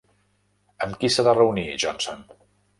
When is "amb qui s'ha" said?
0.85-1.27